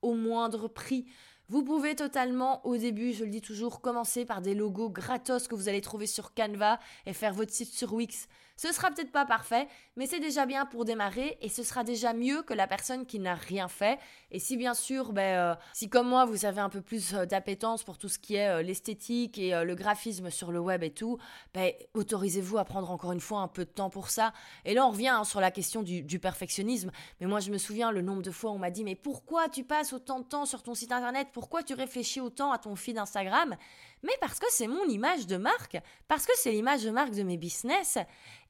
[0.00, 1.04] au moindre prix.
[1.50, 5.54] Vous pouvez totalement, au début, je le dis toujours, commencer par des logos gratos que
[5.54, 8.28] vous allez trouver sur Canva et faire votre site sur Wix.
[8.56, 12.12] Ce sera peut-être pas parfait, mais c'est déjà bien pour démarrer et ce sera déjà
[12.12, 13.98] mieux que la personne qui n'a rien fait.
[14.30, 17.26] Et si bien sûr, ben, euh, si comme moi vous avez un peu plus euh,
[17.26, 20.90] d'appétence pour tout ce qui est euh, l'esthétique et le graphisme sur le web et
[20.90, 21.18] tout,
[21.52, 24.32] ben, autorisez-vous à prendre encore une fois un peu de temps pour ça.
[24.64, 26.92] Et là on revient hein, sur la question du, du, perfectionnisme.
[27.20, 29.48] Mais moi je me souviens le nombre de fois où on m'a dit mais pourquoi
[29.48, 31.28] tu passes autant de temps sur ton site internet?
[31.34, 33.56] Pourquoi tu réfléchis autant à ton feed Instagram
[34.04, 37.24] Mais parce que c'est mon image de marque, parce que c'est l'image de marque de
[37.24, 37.98] mes business,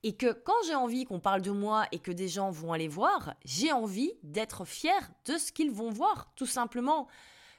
[0.03, 2.87] et que quand j'ai envie qu'on parle de moi et que des gens vont aller
[2.87, 7.09] voir, j'ai envie d'être fière de ce qu'ils vont voir, tout simplement.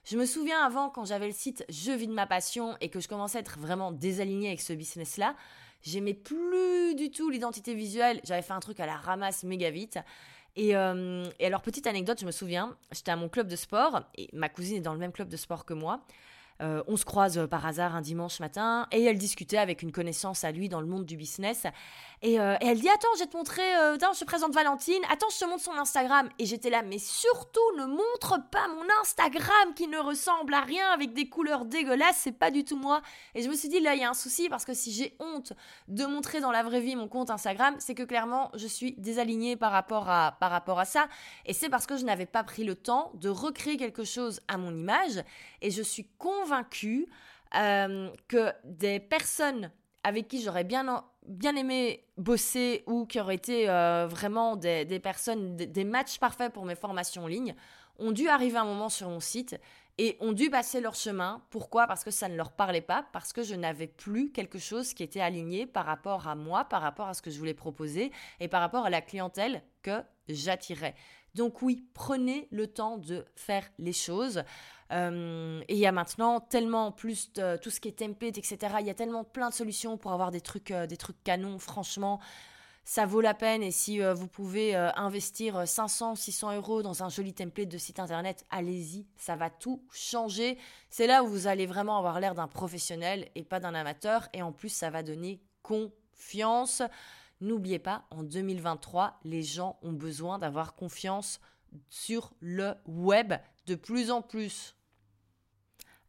[0.03, 2.99] Je me souviens avant, quand j'avais le site Je vis de ma passion et que
[2.99, 5.35] je commençais à être vraiment désalignée avec ce business-là,
[5.81, 8.21] j'aimais plus du tout l'identité visuelle.
[8.23, 9.97] J'avais fait un truc à la ramasse méga vite.
[10.55, 14.03] Et, euh, et, alors, petite anecdote, je me souviens, j'étais à mon club de sport,
[14.15, 15.99] et ma cousine est dans le même club de sport que moi.
[16.61, 19.91] Euh, on se croise euh, par hasard un dimanche matin et elle discutait avec une
[19.91, 21.65] connaissance à lui dans le monde du business.
[22.21, 25.37] Et, euh, elle dit Attends, je te montrer, attends, je te présente Valentine, attends, je
[25.37, 26.29] te montre son Instagram.
[26.39, 30.89] Et j'étais là, mais surtout, ne montre pas mon Instagram qui ne ressemble à rien
[30.91, 33.01] avec des couleurs dégueulasses, c'est pas du tout moi.
[33.35, 35.17] Et je me suis dit Là, il y a un souci parce que si j'ai
[35.19, 35.51] honte
[35.89, 39.57] de montrer dans la vraie vie mon compte Instagram, c'est que clairement, je suis désalignée
[39.57, 41.07] par rapport à, par rapport à ça.
[41.45, 44.57] Et c'est parce que je n'avais pas pris le temps de recréer quelque chose à
[44.57, 45.21] mon image.
[45.61, 47.08] Et je suis convaincue convaincue
[47.55, 49.71] euh, que des personnes
[50.03, 55.55] avec qui j'aurais bien, bien aimé bosser ou qui auraient été euh, vraiment des, personnes,
[55.55, 57.55] des, des, matchs parfaits pour mes formations en ligne,
[57.97, 59.58] ont dû arriver un moment sur mon site
[59.97, 61.41] et ont dû passer leur chemin.
[61.49, 61.88] Pourquoi?
[61.88, 65.01] Parce que ça ne leur parlait pas, parce que je n'avais plus quelque chose qui
[65.01, 68.47] était aligné par rapport à moi, par rapport à ce que je voulais proposer et
[68.47, 70.95] par rapport à la clientèle que j'attirais.
[71.34, 74.43] Donc oui, prenez le temps de faire les choses.
[74.91, 78.58] Euh, et il y a maintenant tellement plus de tout ce qui est template, etc.
[78.80, 81.58] Il y a tellement plein de solutions pour avoir des trucs, euh, des trucs canons.
[81.58, 82.19] Franchement,
[82.84, 83.63] ça vaut la peine.
[83.63, 88.00] Et si euh, vous pouvez investir 500, 600 euros dans un joli template de site
[88.00, 89.08] internet, allez-y.
[89.17, 90.58] Ça va tout changer.
[90.89, 94.30] C'est là où vous allez vraiment avoir l'air d'un professionnel et pas d'un amateur.
[94.34, 96.84] Et en plus, ça va donner confiance.
[97.41, 101.41] N'oubliez pas, en 2023, les gens ont besoin d'avoir confiance
[101.89, 103.34] sur le web
[103.65, 104.74] de plus en plus.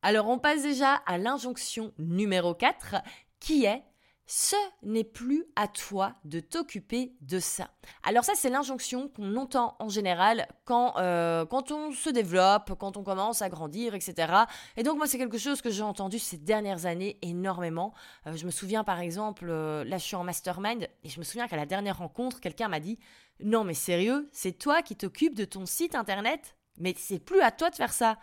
[0.09, 2.95] Alors on passe déjà à l'injonction numéro 4
[3.41, 3.83] qui est
[4.25, 7.71] ce n'est plus à toi de t'occuper de ça.
[8.05, 12.97] Alors ça, c'est l'injonction qu'on entend en général quand, euh, quand on se développe, quand
[12.97, 14.33] on commence à grandir, etc.
[14.77, 17.93] Et donc moi, c'est quelque chose que j'ai entendu ces dernières années énormément.
[18.29, 21.25] Euh, je me souviens par exemple, euh, là je suis en mastermind, et je me
[21.25, 22.97] souviens qu'à la dernière rencontre, quelqu'un m'a dit,
[23.41, 26.55] non mais sérieux, c'est toi qui t'occupes de ton site internet?
[26.79, 28.19] Mais c'est plus à toi de faire ça.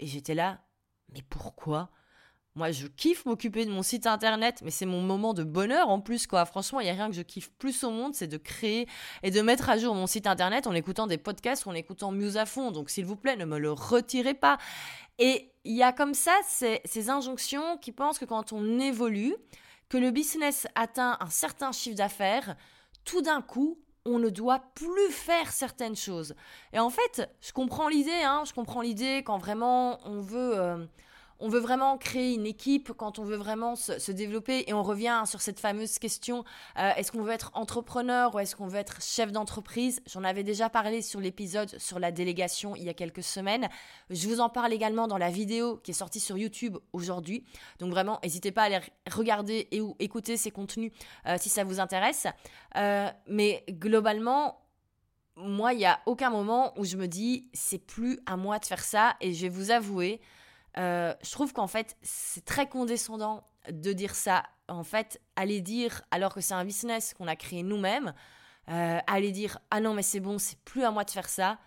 [0.00, 0.58] Et j'étais là,
[1.12, 1.90] mais pourquoi?
[2.56, 6.00] Moi, je kiffe m'occuper de mon site internet, mais c'est mon moment de bonheur en
[6.00, 6.44] plus, quoi.
[6.44, 8.88] Franchement, il n'y a rien que je kiffe plus au monde, c'est de créer
[9.22, 12.36] et de mettre à jour mon site internet en écoutant des podcasts en écoutant Muse
[12.36, 12.72] à fond.
[12.72, 14.58] Donc, s'il vous plaît, ne me le retirez pas.
[15.18, 19.36] Et il y a comme ça ces injonctions qui pensent que quand on évolue,
[19.88, 22.56] que le business atteint un certain chiffre d'affaires,
[23.04, 26.34] tout d'un coup, on ne doit plus faire certaines choses.
[26.72, 30.58] Et en fait, je comprends l'idée, hein, je comprends l'idée quand vraiment on veut...
[30.58, 30.86] Euh,
[31.40, 35.22] on veut vraiment créer une équipe, quand on veut vraiment se, développer, et on revient
[35.26, 36.44] sur cette fameuse question,
[36.78, 40.02] euh, est-ce qu'on veut être entrepreneur ou est-ce qu'on veut être chef d'entreprise?
[40.06, 43.68] J'en avais déjà parlé sur l'épisode sur la délégation il y a quelques semaines.
[44.10, 47.44] Je vous en parle également dans la vidéo qui est sortie sur YouTube aujourd'hui.
[47.78, 50.92] Donc vraiment, n'hésitez pas à aller regarder et ou écouter ces contenus
[51.26, 52.26] euh, si ça vous intéresse.
[52.76, 54.60] Euh, mais globalement,
[55.36, 58.66] moi, il n'y a aucun moment où je me dis, c'est plus à moi de
[58.66, 59.16] faire ça.
[59.20, 60.20] Et je vais vous avouer,
[60.78, 64.44] euh, je trouve qu'en fait, c'est très condescendant de dire ça.
[64.68, 68.14] En fait, aller dire, alors que c'est un business qu'on a créé nous-mêmes,
[68.68, 71.58] euh, aller dire Ah non, mais c'est bon, c'est plus à moi de faire ça.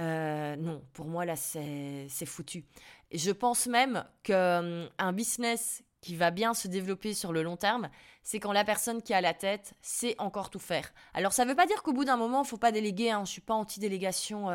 [0.00, 2.64] Euh, non, pour moi, là, c'est foutu.
[3.12, 7.88] je pense même qu'un hum, business qui va bien se développer sur le long terme,
[8.22, 10.92] c'est quand la personne qui a la tête sait encore tout faire.
[11.14, 13.24] Alors ça ne veut pas dire qu'au bout d'un moment, il faut pas déléguer, hein,
[13.24, 14.48] je suis pas anti-délégation,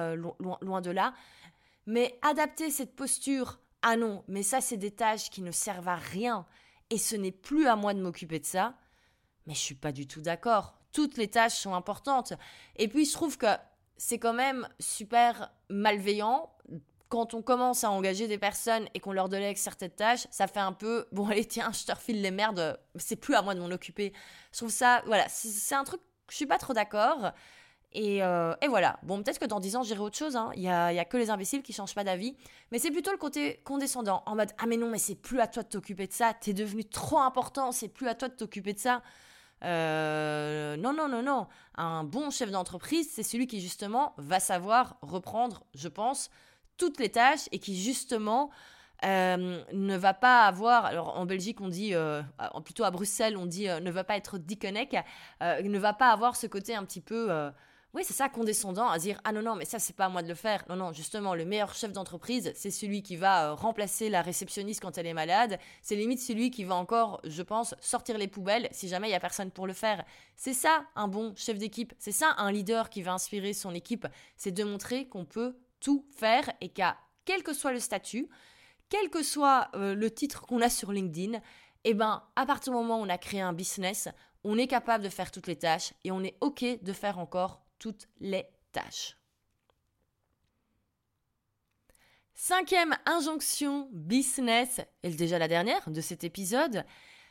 [0.59, 1.13] loin, de là,
[1.85, 5.95] mais adapter cette posture ah non, mais ça c'est des tâches qui ne servent à
[5.95, 6.45] rien
[6.89, 8.75] et ce n'est plus à moi de m'occuper de ça.
[9.45, 10.77] Mais je suis pas du tout d'accord.
[10.91, 12.33] Toutes les tâches sont importantes.
[12.75, 13.47] Et puis je trouve que
[13.97, 16.51] c'est quand même super malveillant
[17.09, 20.59] quand on commence à engager des personnes et qu'on leur délègue certaines tâches, ça fait
[20.59, 23.61] un peu bon allez tiens, je te refile les merdes, c'est plus à moi de
[23.61, 24.11] m'en occuper.
[24.51, 27.31] Je trouve ça voilà, c'est un truc je suis pas trop d'accord.
[27.97, 28.99] Euh, et, voilà.
[29.03, 30.35] Bon, peut-être que dans 10 ans, j'irai autre chose.
[30.35, 30.51] Hein.
[30.55, 32.35] Il n'y a, que les imbéciles qui changent pas d'avis.
[32.71, 35.47] Mais c'est plutôt le côté condescendant, en mode Ah, mais non, mais c'est plus à
[35.47, 36.33] toi de t'occuper de ça.
[36.33, 39.01] T'es devenu trop important, c'est plus à toi de t'occuper de ça.
[39.63, 41.47] Euh, non, non, non, non.
[41.75, 46.29] Un bon chef d'entreprise, c'est celui qui, justement, va savoir reprendre, je pense,
[46.77, 48.51] toutes les tâches et qui, justement,
[49.05, 51.93] euh, ne va pas avoir, alors en Belgique on dit,
[52.65, 54.97] plutôt à Bruxelles on dit ne va pas être diconnec,
[55.41, 57.51] ne va pas avoir ce côté un petit peu
[57.93, 60.21] oui, c'est ça, condescendant, à dire Ah non, non, mais ça, c'est pas à moi
[60.21, 60.63] de le faire.
[60.69, 64.81] Non, non, justement, le meilleur chef d'entreprise, c'est celui qui va euh, remplacer la réceptionniste
[64.81, 65.57] quand elle est malade.
[65.81, 69.15] C'est limite celui qui va encore, je pense, sortir les poubelles si jamais il y
[69.15, 70.03] a personne pour le faire.
[70.35, 71.93] C'est ça, un bon chef d'équipe.
[71.97, 74.05] C'est ça, un leader qui va inspirer son équipe.
[74.35, 78.27] C'est de montrer qu'on peut tout faire et qu'à quel que soit le statut,
[78.89, 81.39] quel que soit euh, le titre qu'on a sur LinkedIn,
[81.85, 84.09] eh ben, à partir du moment où on a créé un business,
[84.43, 87.66] on est capable de faire toutes les tâches et on est OK de faire encore
[87.79, 89.17] toutes les tâches.
[92.33, 96.85] Cinquième injonction business, et déjà la dernière de cet épisode,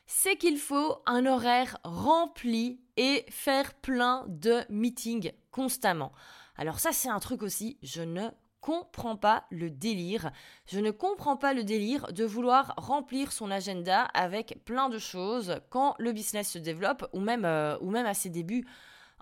[0.07, 6.13] c'est qu'il faut un horaire rempli et faire plein de meetings constamment.
[6.57, 8.29] Alors ça c'est un truc aussi, je ne
[8.67, 10.33] comprends pas le délire.
[10.67, 15.61] Je ne comprends pas le délire de vouloir remplir son agenda avec plein de choses
[15.71, 18.67] quand le business se développe ou même, euh, ou même à ses débuts.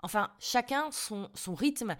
[0.05, 1.95] Enfin, chacun son, rythme.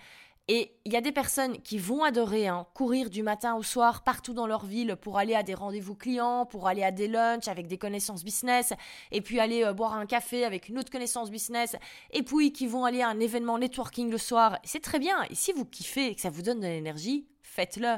[0.47, 4.03] Et il y a des personnes qui vont adorer hein, courir du matin au soir
[4.03, 7.47] partout dans leur ville pour aller à des rendez-vous clients, pour aller à des lunchs
[7.47, 8.73] avec des connaissances business,
[9.11, 11.75] et puis aller euh, boire un café avec une autre connaissance business,
[12.11, 14.59] et puis qui vont aller à un événement networking le soir.
[14.63, 15.23] C'est très bien.
[15.31, 17.95] Et si vous kiffez et que ça vous donne de l'énergie, faites-le.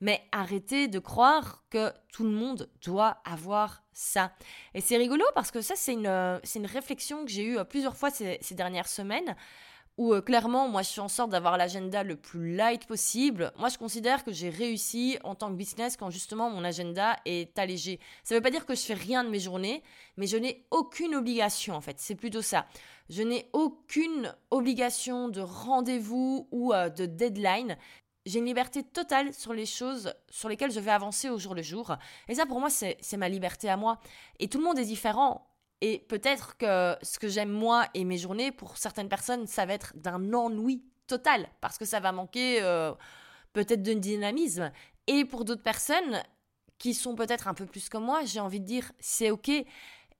[0.00, 4.32] Mais arrêtez de croire que tout le monde doit avoir ça.
[4.74, 7.64] Et c'est rigolo parce que ça, c'est une, euh, une réflexion que j'ai eue euh,
[7.64, 9.34] plusieurs fois ces, dernières semaines
[9.96, 13.52] où euh, clairement, moi, je suis en sorte d'avoir l'agenda le plus light possible.
[13.58, 17.58] Moi, je considère que j'ai réussi en tant que business quand justement mon agenda est
[17.58, 17.98] allégé.
[18.22, 19.82] Ça ne veut pas dire que je fais rien de mes journées,
[20.18, 21.98] mais je n'ai aucune obligation en fait.
[21.98, 22.66] C'est plutôt ça.
[23.08, 27.78] Je n'ai aucune obligation de rendez-vous ou de deadline
[28.26, 31.62] j'ai une liberté totale sur les choses sur lesquelles je vais avancer au jour le
[31.62, 31.96] jour.
[32.28, 33.98] Et ça, pour moi, c'est ma liberté à moi.
[34.40, 35.48] Et tout le monde est différent.
[35.80, 39.74] Et peut-être que ce que j'aime moi et mes journées, pour certaines personnes, ça va
[39.74, 42.92] être d'un ennui total, parce que ça va manquer euh,
[43.52, 44.72] peut-être de dynamisme.
[45.06, 46.22] Et pour d'autres personnes
[46.78, 49.50] qui sont peut-être un peu plus comme moi, j'ai envie de dire, c'est OK.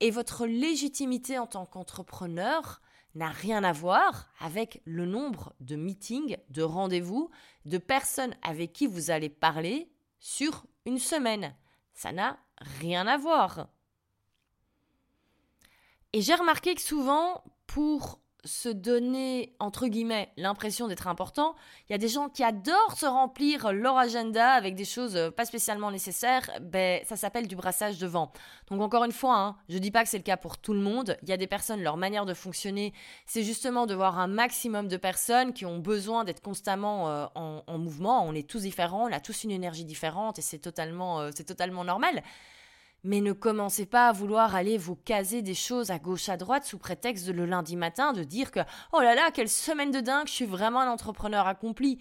[0.00, 2.80] Et votre légitimité en tant qu'entrepreneur,
[3.16, 7.30] n'a rien à voir avec le nombre de meetings, de rendez-vous,
[7.64, 11.54] de personnes avec qui vous allez parler sur une semaine.
[11.94, 12.38] Ça n'a
[12.80, 13.68] rien à voir.
[16.12, 21.56] Et j'ai remarqué que souvent, pour se donner, entre guillemets, l'impression d'être important.
[21.88, 25.30] Il y a des gens qui adorent se remplir leur agenda avec des choses euh,
[25.30, 26.50] pas spécialement nécessaires.
[26.60, 28.32] Ben, ça s'appelle du brassage de vent.
[28.68, 30.80] Donc encore une fois, hein, je dis pas que c'est le cas pour tout le
[30.80, 31.16] monde.
[31.22, 32.92] Il y a des personnes, leur manière de fonctionner,
[33.26, 37.78] c'est justement de voir un maximum de personnes qui ont besoin d'être constamment euh, en,
[37.78, 38.24] mouvement.
[38.24, 41.44] On est tous différents, on a tous une énergie différente et c'est totalement, euh, c'est
[41.44, 42.22] totalement normal.
[43.06, 46.64] Mais ne commencez pas à vouloir aller vous caser des choses à gauche à droite
[46.64, 48.58] sous prétexte de le lundi matin de dire que
[48.92, 52.00] oh là là, quelle semaine de dingue, je suis vraiment un entrepreneur accompli.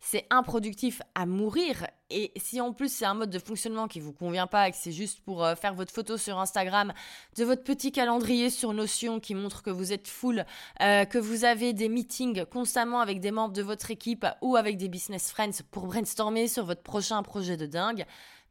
[0.00, 1.86] C'est improductif à mourir.
[2.08, 4.78] Et si en plus c'est un mode de fonctionnement qui vous convient pas et que
[4.78, 6.94] c'est juste pour euh, faire votre photo sur Instagram,
[7.36, 10.46] de votre petit calendrier sur Notion qui montre que vous êtes full,
[10.80, 14.78] euh, que vous avez des meetings constamment avec des membres de votre équipe ou avec
[14.78, 18.06] des business friends pour brainstormer sur votre prochain projet de dingue,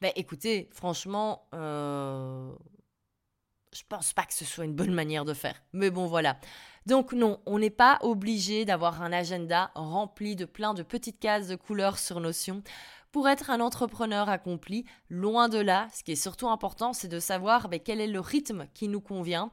[0.06, 2.52] ben écoutez, franchement, euh,
[3.74, 5.64] je pense pas que ce soit une bonne manière de faire.
[5.74, 6.38] Mais bon, voilà.
[6.86, 11.48] Donc non, on n'est pas obligé d'avoir un agenda rempli de plein de petites cases
[11.48, 12.62] de couleurs sur Notion
[13.12, 14.86] pour être un entrepreneur accompli.
[15.10, 18.20] Loin de là, ce qui est surtout important, c'est de savoir ben, quel est le
[18.20, 19.50] rythme qui nous convient.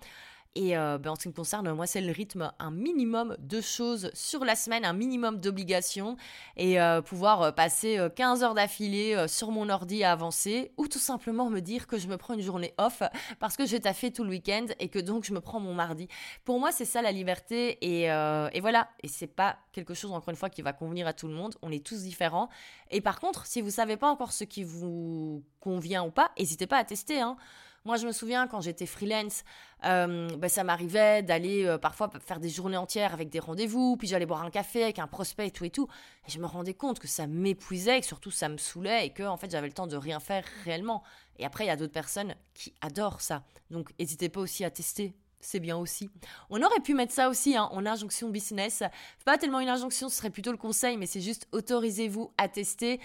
[0.55, 3.61] Et euh, ben, en ce qui me concerne, moi, c'est le rythme, un minimum de
[3.63, 6.17] choses sur la semaine, un minimum d'obligations,
[6.57, 10.99] et euh, pouvoir euh, passer 15 heures d'affilée sur mon ordi à avancer, ou tout
[10.99, 13.03] simplement me dire que je me prends une journée off
[13.41, 16.09] parce que j'ai taffé tout le week-end et que donc je me prends mon mardi.
[16.45, 18.89] Pour moi, c'est ça la liberté, et, et voilà.
[19.03, 21.55] Et c'est pas quelque chose, encore une fois, qui va convenir à tout le monde.
[21.63, 22.49] On est tous différents.
[22.91, 26.67] Et par contre, si vous savez pas encore ce qui vous convient ou pas, n'hésitez
[26.67, 27.21] pas à tester.
[27.21, 27.37] Hein.
[27.85, 29.43] Moi, je me souviens quand j'étais freelance,
[29.83, 34.27] ben, ça m'arrivait d'aller euh, parfois faire des journées entières avec des rendez-vous, puis j'allais
[34.27, 35.89] boire un café avec un prospect et tout et tout.
[36.29, 39.25] Et je me rendais compte que ça m'épuisait, que surtout ça me saoulait et que
[39.25, 41.03] en fait j'avais le temps de rien faire réellement.
[41.39, 43.43] Et après, il y a d'autres personnes qui adorent ça.
[43.71, 46.09] Donc, n'hésitez pas aussi à tester c'est bien aussi.
[46.49, 48.83] On aurait pu mettre ça aussi hein, en injonction business.
[49.25, 53.01] Pas tellement une injonction, ce serait plutôt le conseil, mais c'est juste autorisez-vous à tester.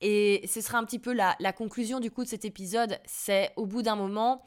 [0.00, 2.98] Et ce sera un petit peu la, conclusion du coup de cet épisode.
[3.04, 4.42] C'est au bout d'un moment,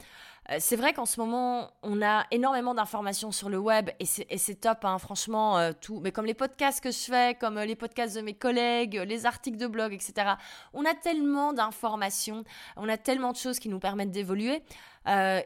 [0.58, 4.84] c'est vrai qu'en ce moment, on a énormément d'informations sur le web et c'est top,
[4.84, 6.00] hein, franchement, euh, tout.
[6.00, 9.26] Mais comme les podcasts que je fais, comme euh, les podcasts de mes collègues, les
[9.26, 10.34] articles de blog, etc.
[10.72, 12.44] On a tellement d'informations,
[12.76, 14.62] on a tellement de choses qui nous permettent d'évoluer.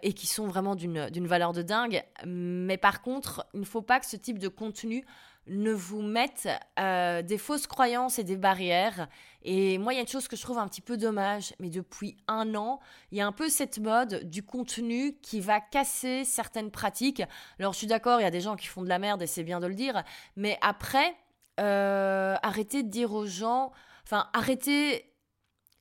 [0.03, 2.03] et qui sont vraiment d'une valeur de dingue.
[2.25, 5.05] Mais par contre, il ne faut pas que ce type de contenu
[5.51, 9.09] ne vous mettent euh, des fausses croyances et des barrières.
[9.43, 11.71] Et moi, il y a une chose que je trouve un petit peu dommage, mais
[11.71, 16.25] depuis un an, il y a un peu cette mode du contenu qui va casser
[16.25, 17.23] certaines pratiques.
[17.59, 19.27] Alors, je suis d'accord, il y a des gens qui font de la merde et
[19.27, 20.05] c'est bien de le dire,
[20.37, 21.17] mais après,
[21.59, 23.73] euh, arrêtez de dire aux gens,
[24.05, 25.10] enfin, arrêtez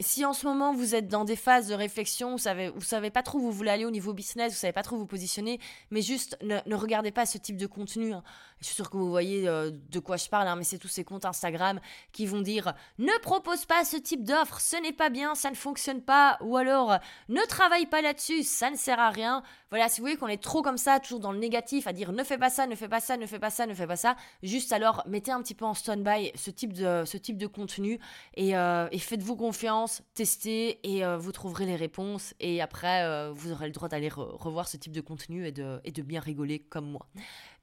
[0.02, 3.10] si en ce moment vous êtes dans des phases de réflexion, vous savez, vous savez
[3.10, 5.60] pas trop où vous voulez aller au niveau business, vous savez pas trop vous positionner,
[5.92, 8.14] mais juste ne, regardez pas ce type de contenu.
[8.14, 8.24] Hein.
[8.62, 10.88] Je suis sûre que vous voyez euh, de quoi je parle, hein, mais c'est tous
[10.88, 11.80] ces comptes Instagram
[12.12, 15.56] qui vont dire ne propose pas ce type d'offre, ce n'est pas bien, ça ne
[15.56, 19.44] fonctionne pas, ou alors ne travaille pas là-dessus, ça ne sert à rien.
[19.70, 22.12] Voilà, si vous voyez qu'on est trop comme ça, toujours dans le négatif, à dire
[22.12, 23.96] ne fais pas ça, ne fais pas ça, ne fais pas ça, ne fais pas
[23.96, 27.48] ça, juste alors mettez un petit peu en stand-by ce type de, ce type de
[27.48, 28.00] contenu
[28.36, 33.68] et, euh, faites-vous confiance, testez et euh, vous trouverez les réponses et après vous aurez
[33.68, 37.08] le droit d'aller revoir ce type de contenu et et de bien rigoler comme moi.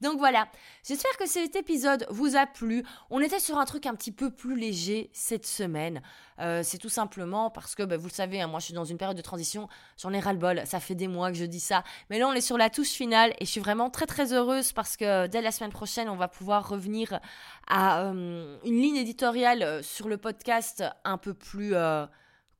[0.00, 0.48] Donc voilà,
[0.86, 2.84] j'espère que cet épisode vous a plu.
[3.10, 6.02] On était sur un truc un petit peu plus léger cette semaine.
[6.38, 8.84] Euh, c'est tout simplement parce que, bah, vous le savez, hein, moi je suis dans
[8.84, 11.82] une période de transition, j'en ai ras-le-bol, ça fait des mois que je dis ça.
[12.10, 14.72] Mais là on est sur la touche finale et je suis vraiment très très heureuse
[14.72, 17.20] parce que dès la semaine prochaine on va pouvoir revenir
[17.68, 21.74] à euh, une ligne éditoriale euh, sur le podcast un peu plus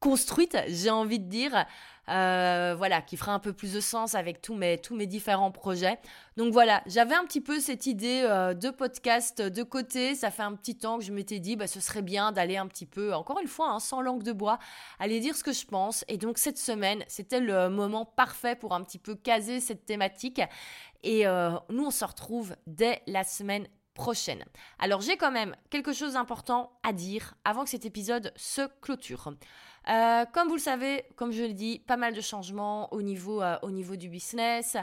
[0.00, 1.66] construite, j'ai envie de dire.
[2.08, 5.98] Euh, voilà, qui fera un peu plus de sens avec tous mes, différents projets.
[6.36, 10.14] Donc voilà, j'avais un petit peu cette idée euh, de podcast de côté.
[10.14, 12.68] Ça fait un petit temps que je m'étais dit, bah, ce serait bien d'aller un
[12.68, 14.60] petit peu, encore une fois, hein, sans langue de bois,
[15.00, 16.04] aller dire ce que je pense.
[16.06, 20.40] Et donc cette semaine, c'était le moment parfait pour un petit peu caser cette thématique.
[21.02, 24.44] Et euh, nous, on se retrouve dès la semaine prochaine.
[24.78, 29.32] Alors j'ai quand même quelque chose d'important à dire avant que cet épisode se clôture.
[29.88, 33.40] Euh, comme vous le savez, comme je le dis, pas mal de changements au niveau,
[33.40, 33.56] euh,
[33.96, 34.76] du business,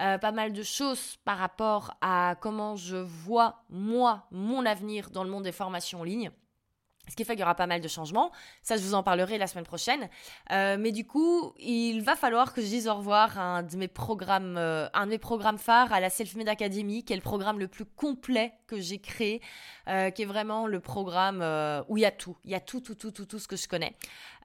[0.00, 5.24] euh, pas mal de choses par rapport à comment je vois moi, mon avenir dans
[5.24, 6.30] le monde des formations en ligne.
[7.08, 8.32] Ce qui fait qu'il y aura pas mal de changements.
[8.62, 10.08] Ça, je vous en parlerai la semaine prochaine.
[10.50, 13.76] Euh, mais du coup, il va falloir que je dise au revoir à un de
[13.76, 17.22] mes programmes, euh, un de mes programmes phares à la Self-Made Academy, qui est le
[17.22, 19.40] programme le plus complet que j'ai créé,
[19.88, 21.42] euh, qui est vraiment le programme
[21.88, 22.36] où il y a tout.
[22.44, 23.94] Il y a tout, tout, tout, tout, tout ce que je connais.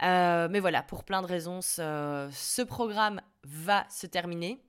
[0.02, 4.62] mais voilà, pour plein de raisons, ce programme va se terminer.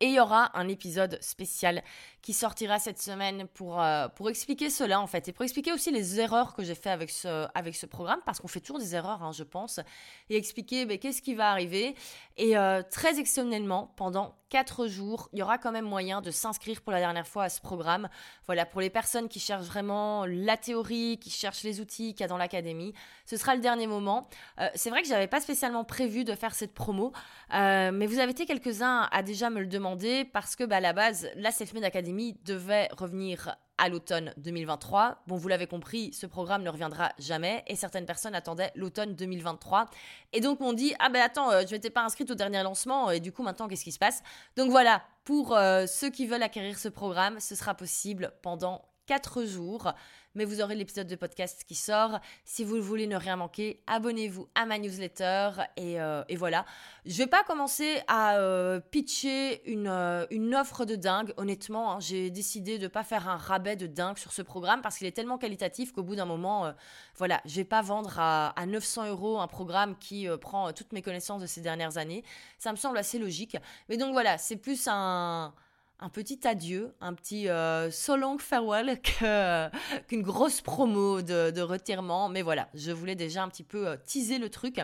[0.00, 1.82] Et il y aura un épisode spécial
[2.22, 5.90] qui sortira cette semaine pour, euh, pour expliquer cela en fait et pour expliquer aussi
[5.90, 8.94] les erreurs que j'ai fait avec ce, avec ce programme parce qu'on fait toujours des
[8.94, 9.80] erreurs hein, je pense
[10.28, 11.94] et expliquer ben, qu'est-ce qui va arriver.
[12.36, 16.82] Et euh, très exceptionnellement pendant 4 jours il y aura quand même moyen de s'inscrire
[16.82, 18.08] pour la dernière fois à ce programme.
[18.46, 22.24] Voilà pour les personnes qui cherchent vraiment la théorie qui cherchent les outils qu'il y
[22.24, 22.92] a dans l'académie
[23.24, 24.28] ce sera le dernier moment.
[24.60, 27.12] Euh, c'est vrai que j'avais pas spécialement prévu de faire cette promo
[27.50, 30.92] mais vous avez été quelques-uns à déjà me le demander parce que bah, à la
[30.92, 35.22] base la Selfmade Academy devait revenir à l'automne 2023.
[35.26, 39.86] Bon, vous l'avez compris, ce programme ne reviendra jamais et certaines personnes attendaient l'automne 2023.
[40.34, 43.10] Et donc m'ont dit, ah ben attends, euh, je m'étais pas inscrite au dernier lancement
[43.10, 44.22] et du coup maintenant qu'est-ce qui se passe?
[44.56, 49.44] Donc voilà, pour euh, ceux qui veulent acquérir ce programme, ce sera possible pendant 4
[49.44, 49.92] jours
[50.34, 52.20] mais vous aurez l'épisode de podcast qui sort.
[52.44, 56.64] Si vous voulez ne rien manquer, abonnez-vous à ma newsletter et, euh, voilà.
[57.04, 61.32] Je vais pas commencer à euh, pitcher une, euh, une, offre de dingue.
[61.36, 62.00] Honnêtement, hein.
[62.00, 65.12] j'ai décidé de pas faire un rabais de dingue sur ce programme parce qu'il est
[65.12, 66.72] tellement qualitatif qu'au bout d'un moment,
[67.16, 71.02] voilà, je vais pas vendre à, à 900 euros un programme qui prend toutes mes
[71.02, 72.24] connaissances de ces dernières années.
[72.58, 73.56] Ça me semble assez logique.
[73.88, 75.52] Mais donc voilà, c'est plus un
[76.00, 79.00] un petit adieu, un petit euh, so long farewell
[80.08, 82.28] qu'une grosse promo de, retirement.
[82.28, 84.80] Mais voilà, je voulais déjà un petit peu euh, teaser le truc.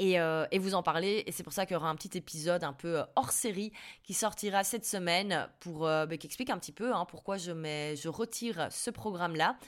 [0.00, 1.24] Euh, et, vous en parler.
[1.26, 3.70] Et c'est pour ça qu'il y aura un petit épisode un peu hors série
[4.02, 7.96] qui sortira cette semaine pour bah, qui explique un petit peu hein, pourquoi je, mets,
[7.96, 9.58] je retire ce programme-là.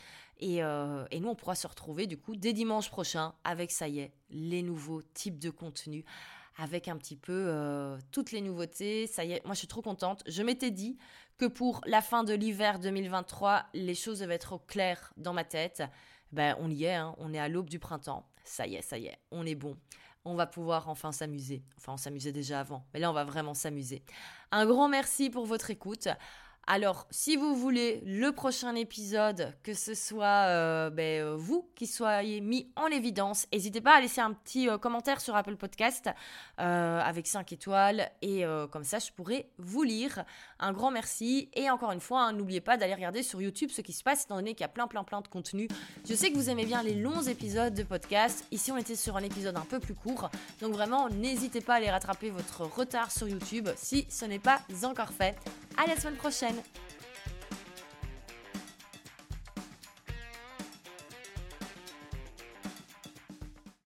[0.40, 4.00] Et, et, nous, on pourra se retrouver du coup dès dimanche prochain avec, ça y
[4.00, 6.04] est, les nouveaux types de contenus
[6.56, 9.06] avec un petit peu euh, toutes les nouveautés.
[9.06, 10.22] Ça y est, moi je suis trop contente.
[10.26, 10.98] Je m'étais dit
[11.38, 15.44] que pour la fin de l'hiver 2023, les choses devaient être au clair dans ma
[15.44, 15.82] tête.
[16.32, 17.14] Ben on y est, hein.
[17.18, 18.26] on est à l'aube du printemps.
[18.44, 19.76] Ça y est, ça y est, on est bon.
[20.24, 21.64] On va pouvoir enfin s'amuser.
[21.76, 24.04] Enfin, on s'amusait déjà avant, mais là on va vraiment s'amuser.
[24.52, 26.08] Un grand merci pour votre écoute.
[26.68, 31.88] Alors, si vous voulez le prochain épisode, que ce soit euh, ben, euh, vous qui
[31.88, 36.08] soyez mis en évidence, n'hésitez pas à laisser un petit euh, commentaire sur Apple Podcast
[36.58, 40.24] avec 5 étoiles et comme ça, je pourrai vous lire.
[40.60, 43.80] Un grand merci et encore une fois, hein, n'oubliez pas d'aller regarder sur YouTube ce
[43.80, 45.66] qui se passe étant donné qu'il y a plein, plein, plein de contenu.
[46.08, 48.44] Je sais que vous aimez bien les longs épisodes de podcast.
[48.52, 50.30] Ici, on était sur un épisode un peu plus court.
[50.60, 54.60] Donc vraiment, n'hésitez pas à aller rattraper votre retard sur YouTube si ce n'est pas
[54.84, 55.36] encore fait.
[55.76, 56.64] À la semaine prochaine then